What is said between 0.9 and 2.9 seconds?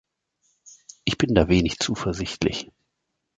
Ich bin da wenig zuversichtlich.